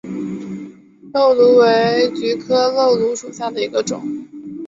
[1.13, 4.01] 漏芦为菊科漏芦属下的一个种。